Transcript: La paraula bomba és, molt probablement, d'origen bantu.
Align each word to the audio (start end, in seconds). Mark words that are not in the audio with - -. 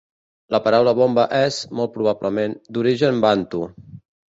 La 0.53 0.59
paraula 0.67 0.93
bomba 0.99 1.25
és, 1.41 1.59
molt 1.81 1.95
probablement, 1.99 2.59
d'origen 2.79 3.23
bantu. 3.29 3.65